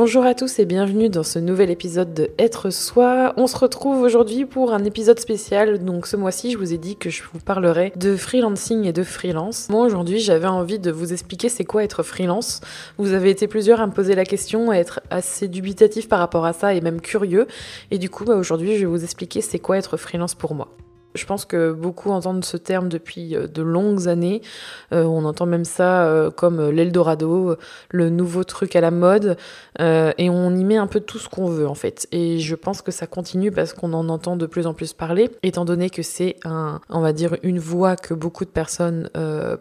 [0.00, 3.34] Bonjour à tous et bienvenue dans ce nouvel épisode de Être Soi.
[3.36, 5.84] On se retrouve aujourd'hui pour un épisode spécial.
[5.84, 9.02] Donc ce mois-ci, je vous ai dit que je vous parlerai de freelancing et de
[9.02, 9.68] freelance.
[9.70, 12.60] Moi aujourd'hui, j'avais envie de vous expliquer c'est quoi être freelance.
[12.96, 16.46] Vous avez été plusieurs à me poser la question, à être assez dubitatif par rapport
[16.46, 17.48] à ça et même curieux.
[17.90, 20.68] Et du coup, bah, aujourd'hui, je vais vous expliquer c'est quoi être freelance pour moi.
[21.14, 24.42] Je pense que beaucoup entendent ce terme depuis euh, de longues années.
[24.92, 27.56] Euh, on entend même ça euh, comme l'Eldorado,
[27.90, 29.36] le nouveau truc à la mode,
[29.78, 32.06] et on y met un peu tout ce qu'on veut en fait.
[32.12, 35.30] Et je pense que ça continue parce qu'on en entend de plus en plus parler,
[35.42, 39.08] étant donné que c'est on va dire, une voie que beaucoup de personnes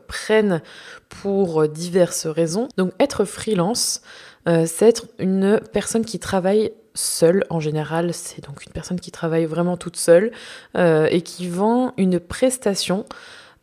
[0.08, 0.62] prennent
[1.10, 2.68] pour diverses raisons.
[2.78, 4.02] Donc être freelance,
[4.46, 9.46] c'est être une personne qui travaille seule en général, c'est donc une personne qui travaille
[9.46, 10.32] vraiment toute seule
[10.76, 13.06] euh, et qui vend une prestation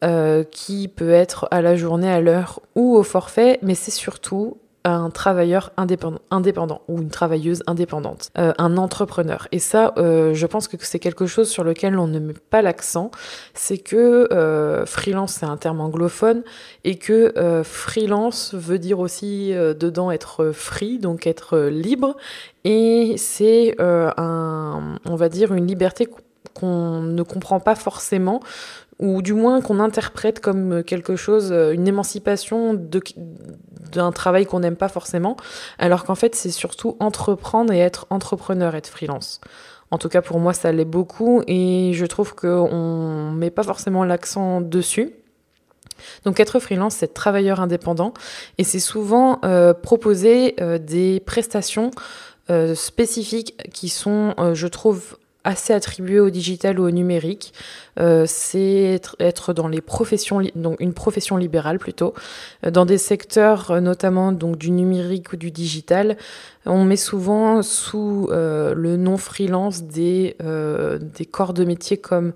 [0.04, 4.58] euh, qui peut être à la journée, à l'heure ou au forfait, mais c'est surtout
[4.84, 9.48] un travailleur indépendant, indépendant ou une travailleuse indépendante, euh, un entrepreneur.
[9.50, 12.60] Et ça, euh, je pense que c'est quelque chose sur lequel on ne met pas
[12.60, 13.10] l'accent.
[13.54, 16.42] C'est que euh, freelance, c'est un terme anglophone
[16.84, 17.32] et que
[17.64, 22.16] freelance veut dire aussi dedans être free, donc être libre.
[22.64, 26.06] Et c'est un, on va dire, une liberté
[26.54, 28.40] qu'on ne comprend pas forcément
[29.00, 32.74] ou du moins qu'on interprète comme quelque chose, une émancipation
[33.92, 35.36] d'un travail qu'on n'aime pas forcément,
[35.78, 39.40] alors qu'en fait c'est surtout entreprendre et être entrepreneur, être freelance.
[39.90, 43.64] En tout cas pour moi ça l'est beaucoup et je trouve qu'on ne met pas
[43.64, 45.12] forcément l'accent dessus.
[46.24, 48.14] Donc être freelance, c'est travailleur indépendant
[48.58, 51.90] et c'est souvent euh, proposer euh, des prestations
[52.50, 57.52] euh, spécifiques qui sont, je trouve, assez attribué au digital ou au numérique.
[58.00, 62.14] Euh, c'est être, dans les professions, donc une profession libérale plutôt,
[62.64, 66.16] euh, dans des secteurs euh, notamment donc du numérique ou du digital.
[66.66, 72.32] On met souvent sous le nom freelance des, des corps de métier comme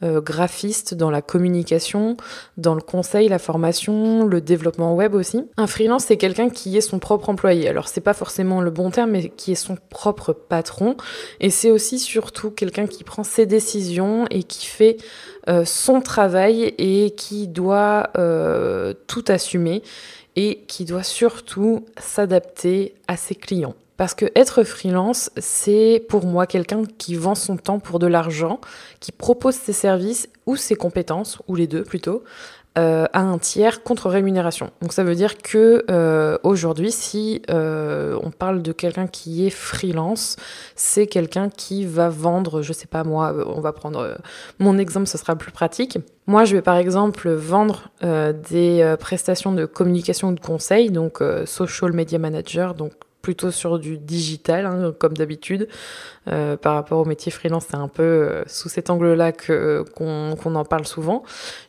[0.00, 2.16] graphiste dans la communication,
[2.56, 5.42] dans le conseil, la formation, le développement web aussi.
[5.56, 7.68] Un freelance, c'est quelqu'un qui est son propre employé.
[7.68, 10.96] Alors c'est pas forcément le bon terme, mais qui est son propre patron.
[11.40, 15.01] Et c'est aussi surtout quelqu'un qui prend ses décisions et qui fait euh,
[15.64, 19.82] son travail et qui doit euh, tout assumer
[20.36, 23.74] et qui doit surtout s'adapter à ses clients.
[23.96, 28.60] Parce que être freelance, c'est pour moi quelqu'un qui vend son temps pour de l'argent,
[29.00, 32.24] qui propose ses services ou ses compétences, ou les deux plutôt,
[32.78, 34.70] euh, à un tiers contre rémunération.
[34.80, 39.50] Donc ça veut dire que euh, aujourd'hui, si euh, on parle de quelqu'un qui est
[39.50, 40.36] freelance,
[40.74, 44.16] c'est quelqu'un qui va vendre, je sais pas moi, on va prendre
[44.58, 45.98] mon exemple, ce sera plus pratique.
[46.26, 51.92] Moi, je vais par exemple vendre des prestations de communication ou de conseil, donc social
[51.92, 55.68] media manager, donc plutôt sur du digital, hein, comme d'habitude.
[56.28, 60.36] Euh, par rapport au métier freelance, c'est un peu euh, sous cet angle-là que, qu'on,
[60.36, 61.22] qu'on en parle souvent.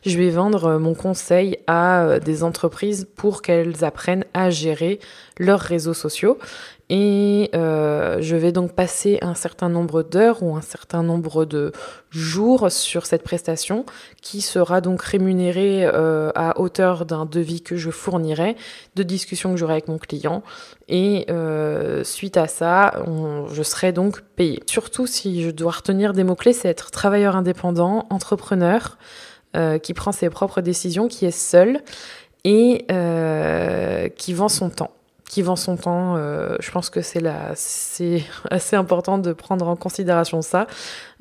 [0.04, 5.00] Je vais vendre mon conseil à euh, des entreprises pour qu'elles apprennent à gérer
[5.38, 6.38] leurs réseaux sociaux.
[6.90, 11.72] Et euh, je vais donc passer un certain nombre d'heures ou un certain nombre de
[12.10, 13.86] jours sur cette prestation
[14.20, 18.56] qui sera donc rémunérée euh, à hauteur d'un devis que je fournirai,
[18.96, 20.42] de discussions que j'aurai avec mon client.
[20.88, 23.02] Et euh, suite à ça,
[23.50, 24.62] je serai donc payé.
[24.66, 28.98] Surtout si je dois retenir des mots-clés, c'est être travailleur indépendant, entrepreneur,
[29.82, 31.80] qui prend ses propres décisions, qui est seul
[32.42, 32.86] et
[34.16, 34.90] qui vend son temps
[35.34, 36.14] qui vend son temps.
[36.16, 37.20] Euh, je pense que c'est
[37.56, 38.22] c'est
[38.52, 40.68] assez important de prendre en considération ça,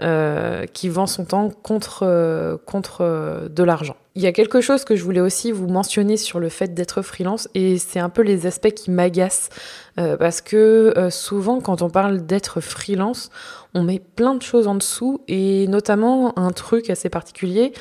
[0.04, 3.96] euh, qui vend son temps contre euh, contre de l'argent.
[4.14, 7.02] Il y a quelque chose que je voulais aussi vous mentionner sur le fait d'être
[7.02, 9.50] freelance et c'est un peu les aspects qui m'agacent
[9.96, 13.32] parce que souvent quand on parle d'être freelance,
[13.74, 17.74] on met plein de choses en dessous et notamment un truc assez particulier.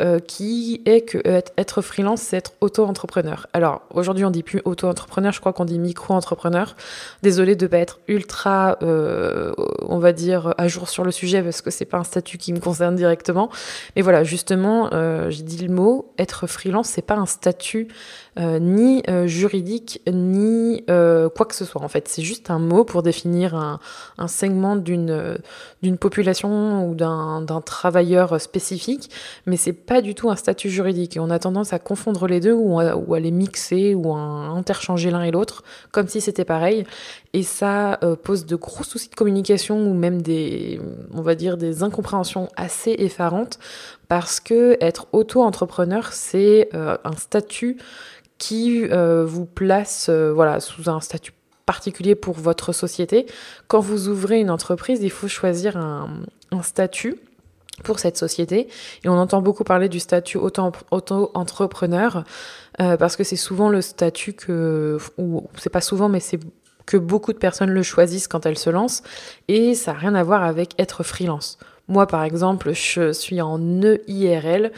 [0.00, 3.48] Euh, qui est que euh, être freelance, c'est être auto-entrepreneur.
[3.52, 6.76] Alors aujourd'hui, on dit plus auto-entrepreneur, je crois qu'on dit micro-entrepreneur.
[7.24, 11.62] Désolée de pas être ultra, euh, on va dire, à jour sur le sujet parce
[11.62, 13.50] que c'est pas un statut qui me concerne directement.
[13.96, 14.88] Mais voilà, justement,
[15.30, 17.88] j'ai dit le mot, être freelance, c'est pas un statut
[18.38, 21.82] ni juridique ni quoi que ce soit.
[21.82, 23.80] En fait, c'est juste un mot pour définir un,
[24.16, 25.37] un segment d'une
[25.82, 29.10] d'une population ou d'un travailleur spécifique,
[29.46, 31.16] mais c'est pas du tout un statut juridique.
[31.16, 35.10] Et on a tendance à confondre les deux ou à, les mixer ou à interchanger
[35.10, 35.62] l'un et l'autre,
[35.92, 36.84] comme si c'était pareil.
[37.32, 40.80] Et ça euh, pose de gros soucis de communication ou même des,
[41.14, 43.58] on va dire, des incompréhensions assez effarantes
[44.08, 47.76] parce que être auto-entrepreneur, c'est euh, un statut
[48.38, 51.32] qui euh, vous place voilà, sous un statut
[51.68, 53.26] particulier pour votre société.
[53.66, 56.08] Quand vous ouvrez une entreprise, il faut choisir un,
[56.62, 57.16] statut
[57.84, 58.68] pour cette société.
[59.04, 62.24] Et on entend beaucoup parler du statut auto-entrepreneur
[62.80, 66.40] euh, parce que c'est souvent le statut que, ou c'est pas souvent, mais c'est
[66.86, 69.02] que beaucoup de personnes le choisissent quand elles se lancent.
[69.48, 71.58] Et ça n'a rien à voir avec être freelance.
[71.86, 74.72] Moi, par exemple, je suis en EIRL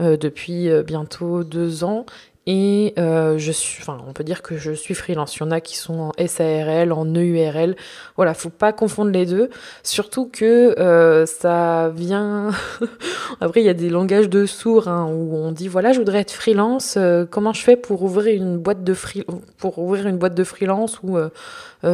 [0.00, 2.04] euh, depuis euh, bientôt deux ans
[2.46, 5.36] et euh, je suis, enfin, on peut dire que je suis freelance.
[5.36, 7.74] Il y en a qui sont en SARL, en EURL.
[8.16, 9.48] Voilà, faut pas confondre les deux.
[9.82, 12.50] Surtout que euh, ça vient.
[13.40, 16.20] Après, il y a des langages de sourds hein, où on dit voilà, je voudrais
[16.20, 16.96] être freelance.
[16.98, 19.24] Euh, comment je fais pour ouvrir une boîte de free...
[19.56, 21.18] pour ouvrir une boîte de freelance ou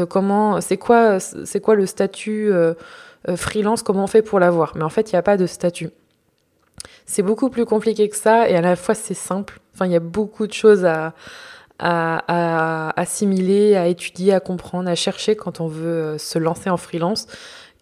[0.08, 2.52] comment c'est quoi c'est quoi le statut
[3.36, 4.72] freelance Comment on fait pour l'avoir?
[4.76, 5.90] Mais en fait, il n'y a pas de statut.
[7.10, 9.58] C'est beaucoup plus compliqué que ça et à la fois c'est simple.
[9.74, 11.12] Enfin, il y a beaucoup de choses à,
[11.80, 16.76] à, assimiler, à étudier, à comprendre, à chercher quand on veut euh, se lancer en
[16.76, 17.26] freelance.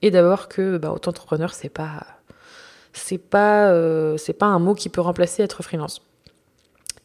[0.01, 2.07] Et d'abord que bah, auto-entrepreneur, c'est pas
[2.95, 6.01] c'est pas euh, c'est pas un mot qui peut remplacer être freelance.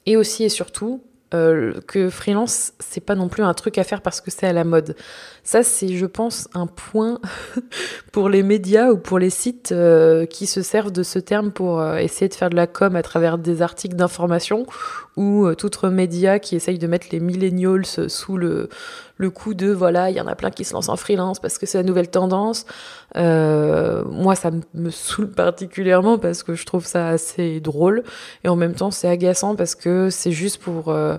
[0.05, 1.03] Et aussi et surtout,
[1.33, 4.53] euh, que freelance, c'est pas non plus un truc à faire parce que c'est à
[4.53, 4.95] la mode.
[5.43, 7.19] Ça, c'est, je pense, un point
[8.11, 11.79] pour les médias ou pour les sites euh, qui se servent de ce terme pour
[11.79, 14.65] euh, essayer de faire de la com à travers des articles d'information
[15.15, 18.69] ou tout autre média qui essaye de mettre les millennials sous le,
[19.17, 21.57] le coup de voilà, il y en a plein qui se lancent en freelance parce
[21.57, 22.65] que c'est la nouvelle tendance.
[23.15, 28.03] Euh, moi, ça me saoule particulièrement parce que je trouve ça assez drôle
[28.43, 31.17] et en même temps c'est agaçant parce que c'est juste pour euh,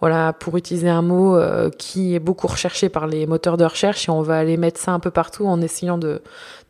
[0.00, 4.08] voilà pour utiliser un mot euh, qui est beaucoup recherché par les moteurs de recherche
[4.08, 6.20] et on va aller mettre ça un peu partout en essayant de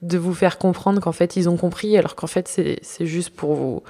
[0.02, 3.54] de vous faire comprendre qu'en fait ils ont compris alors qu'en fait c'est juste pour
[3.54, 3.82] vous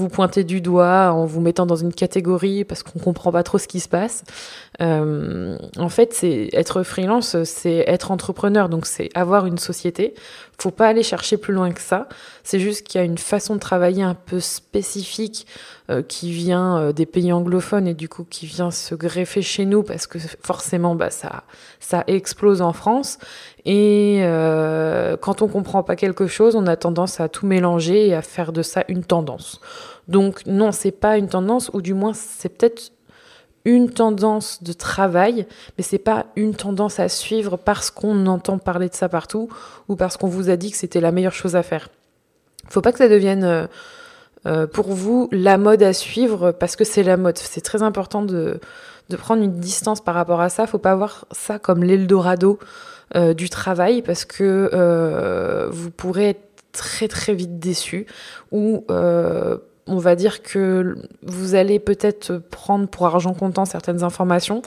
[0.00, 3.58] vous pointer du doigt en vous mettant dans une catégorie parce qu'on comprend pas trop
[3.58, 4.24] ce qui se passe.
[4.80, 10.14] Euh, en fait, c'est être freelance, c'est être entrepreneur, donc c'est avoir une société.
[10.58, 12.08] Faut pas aller chercher plus loin que ça.
[12.44, 15.46] C'est juste qu'il y a une façon de travailler un peu spécifique
[15.90, 19.64] euh, qui vient euh, des pays anglophones et du coup qui vient se greffer chez
[19.64, 21.44] nous parce que forcément, bah ça,
[21.78, 23.18] ça explose en France.
[23.64, 28.14] Et euh, quand on comprend pas quelque chose, on a tendance à tout mélanger et
[28.14, 29.60] à faire de ça une tendance.
[30.06, 32.92] Donc non, c'est pas une tendance, ou du moins c'est peut-être
[33.64, 35.46] une tendance de travail,
[35.76, 39.48] mais c'est pas une tendance à suivre parce qu'on entend parler de ça partout
[39.88, 41.88] ou parce qu'on vous a dit que c'était la meilleure chose à faire.
[42.68, 43.66] Faut pas que ça devienne euh,
[44.46, 47.38] euh, pour vous la mode à suivre parce que c'est la mode.
[47.38, 48.60] C'est très important de,
[49.10, 50.66] de prendre une distance par rapport à ça.
[50.66, 52.58] Faut pas voir ça comme l'Eldorado
[53.16, 58.06] euh, du travail parce que euh, vous pourrez être très très vite déçu
[58.52, 59.58] ou euh,
[59.88, 64.62] on va dire que vous allez peut-être prendre pour argent comptant certaines informations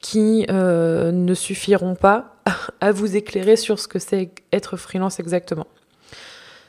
[0.00, 2.36] qui ne suffiront pas
[2.80, 5.66] à vous éclairer sur ce que c'est être freelance exactement.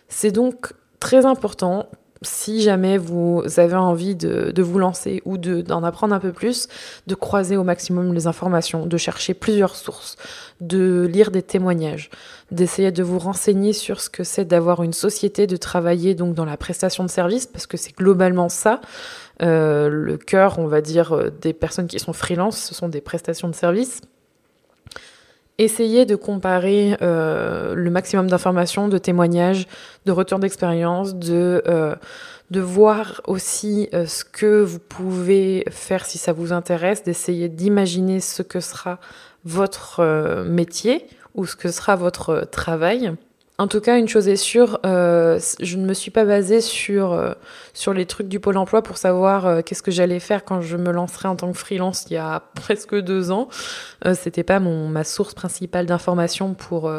[0.09, 1.87] C'est donc très important
[2.23, 6.67] si jamais vous avez envie de, vous lancer ou d'en apprendre un peu plus,
[7.07, 10.17] de croiser au maximum les informations, de chercher plusieurs sources,
[10.61, 12.09] de lire des témoignages,
[12.51, 16.45] d'essayer de vous renseigner sur ce que c'est d'avoir une société, de travailler donc dans
[16.45, 18.81] la prestation de services, parce que c'est globalement ça.
[19.41, 23.01] Euh, le cœur, on va dire, euh, des personnes qui sont freelance, ce sont des
[23.01, 24.01] prestations de services.
[25.59, 29.67] Essayez de comparer euh, le maximum d'informations, de témoignages,
[30.05, 31.95] de retours d'expérience, de, euh,
[32.49, 38.19] de voir aussi euh, ce que vous pouvez faire si ça vous intéresse, d'essayer d'imaginer
[38.19, 38.99] ce que sera
[39.45, 41.05] votre métier
[41.35, 43.13] ou ce que sera votre travail.
[43.59, 47.13] En tout cas, une chose est sûre, euh, je ne me suis pas basée sur,
[47.13, 47.33] euh,
[47.75, 50.75] sur les trucs du Pôle emploi pour savoir euh, qu'est-ce que j'allais faire quand je
[50.75, 53.49] me lancerai en tant que freelance il y a presque deux ans.
[54.15, 56.91] C'était pas mon, ma source principale d'information pour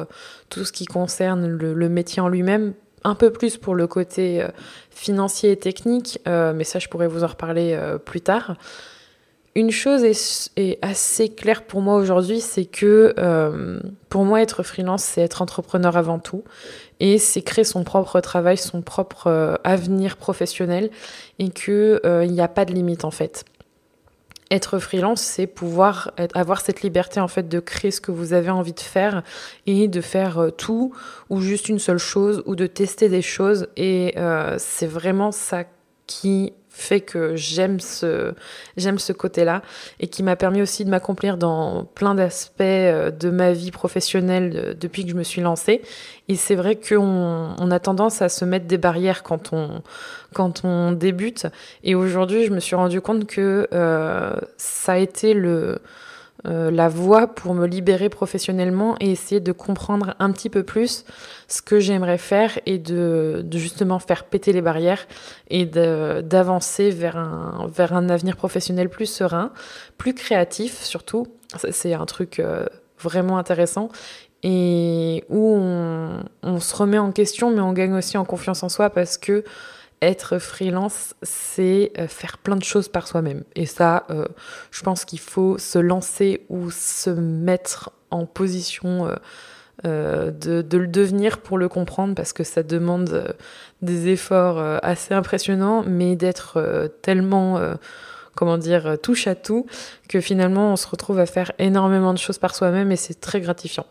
[0.48, 2.72] tout ce qui concerne le, le métier en lui-même.
[3.02, 4.46] Un peu plus pour le côté
[4.90, 8.56] financier et technique, mais ça je pourrais vous en reparler plus tard
[9.56, 15.04] une chose est, assez claire pour moi aujourd'hui, c'est que euh, pour moi, être freelance,
[15.04, 16.42] c'est être entrepreneur avant tout.
[16.98, 20.90] Et c'est créer son propre travail, son propre euh, avenir professionnel.
[21.38, 23.44] Et qu'il euh, n'y a pas de limite en fait.
[24.50, 28.50] Être freelance, c'est pouvoir avoir cette liberté en fait de créer ce que vous avez
[28.50, 29.22] envie de faire
[29.66, 30.94] et de faire tout
[31.30, 33.68] ou juste une seule chose ou de tester des choses.
[33.76, 34.14] Et
[34.58, 35.64] c'est vraiment ça
[36.06, 38.34] qui fait que j'aime ce,
[38.76, 39.62] j'aime ce côté-là
[40.00, 44.52] et qui m'a permis aussi de m'accomplir dans plein d'aspects euh, de ma vie professionnelle
[44.54, 45.82] euh, depuis que je me suis lancée.
[46.28, 49.82] Et c'est vrai qu'on on a tendance à se mettre des barrières quand on,
[50.34, 51.46] quand on débute.
[51.84, 55.78] Et aujourd'hui, je me suis rendu compte que euh, ça a été le,
[56.46, 61.06] euh, la voie pour me libérer professionnellement et essayer de comprendre un petit peu plus
[61.48, 65.06] ce que j'aimerais faire et de, justement faire péter les barrières
[65.48, 69.52] et d'avancer vers un, avenir professionnel plus serein,
[69.96, 71.26] plus créatif surtout.
[71.70, 72.66] C'est un truc euh,
[72.98, 73.88] vraiment intéressant
[74.42, 78.90] et où on, se remet en question mais on gagne aussi en confiance en soi
[78.90, 79.44] parce que
[80.02, 83.44] être freelance, c'est euh, faire plein de choses par soi-même.
[83.54, 84.26] Et ça, euh,
[84.70, 89.08] je pense qu'il faut se lancer ou se mettre en position
[89.84, 93.34] euh, de, le devenir pour le comprendre parce que ça demande
[93.82, 97.60] des efforts assez impressionnants, mais d'être tellement,
[98.36, 99.66] comment dire, touche à tout
[100.08, 103.40] que finalement on se retrouve à faire énormément de choses par soi-même et c'est très
[103.40, 103.86] gratifiant.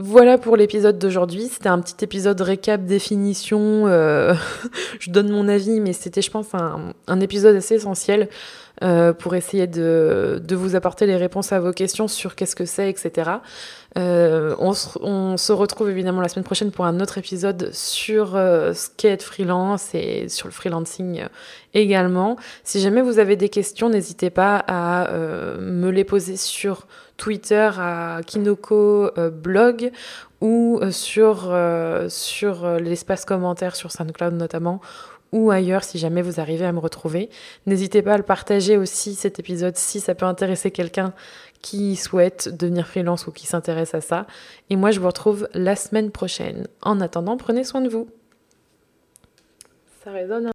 [0.00, 1.46] Voilà pour l'épisode d'aujourd'hui.
[1.46, 3.86] C'était un petit épisode récap définition.
[3.86, 4.34] Euh,
[4.98, 8.28] je donne mon avis, mais c'était, je pense, un, épisode assez essentiel
[8.82, 12.90] euh, pour essayer de, vous apporter les réponses à vos questions sur qu'est-ce que c'est,
[12.90, 13.30] etc.
[13.96, 14.72] Euh, on,
[15.36, 19.94] se, retrouve évidemment la semaine prochaine pour un autre épisode sur ce qu'est être freelance
[19.94, 21.22] et sur le freelancing
[21.72, 22.36] également.
[22.64, 25.08] Si jamais vous avez des questions, n'hésitez pas à
[25.60, 29.90] me les poser sur Twitter à Kinoko euh, blog
[30.40, 34.80] ou euh, sur, euh, sur l'espace commentaire sur SoundCloud notamment
[35.32, 37.28] ou ailleurs si jamais vous arrivez à me retrouver.
[37.66, 41.12] N'hésitez pas à le partager aussi cet épisode si ça peut intéresser quelqu'un
[41.60, 44.26] qui souhaite devenir freelance ou qui s'intéresse à ça.
[44.70, 46.68] Et moi je vous retrouve la semaine prochaine.
[46.82, 48.08] En attendant, prenez soin de vous.
[50.04, 50.52] Ça résonne.